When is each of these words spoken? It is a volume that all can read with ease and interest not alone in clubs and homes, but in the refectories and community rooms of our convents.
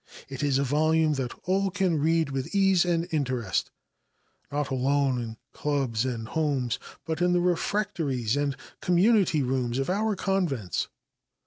It 0.29 0.41
is 0.41 0.57
a 0.57 0.63
volume 0.63 1.13
that 1.13 1.35
all 1.43 1.69
can 1.69 1.99
read 1.99 2.31
with 2.31 2.55
ease 2.55 2.85
and 2.85 3.07
interest 3.11 3.69
not 4.51 4.71
alone 4.71 5.21
in 5.21 5.37
clubs 5.53 6.05
and 6.05 6.27
homes, 6.27 6.79
but 7.05 7.21
in 7.21 7.33
the 7.33 7.39
refectories 7.39 8.35
and 8.35 8.57
community 8.81 9.43
rooms 9.43 9.77
of 9.77 9.91
our 9.91 10.15
convents. 10.15 10.87